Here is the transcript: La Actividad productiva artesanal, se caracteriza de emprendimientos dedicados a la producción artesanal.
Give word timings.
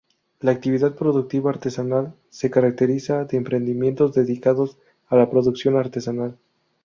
La 0.39 0.49
Actividad 0.51 0.95
productiva 0.95 1.51
artesanal, 1.51 2.15
se 2.31 2.49
caracteriza 2.49 3.23
de 3.25 3.37
emprendimientos 3.37 4.15
dedicados 4.15 4.79
a 5.09 5.15
la 5.15 5.29
producción 5.29 5.77
artesanal. 5.77 6.37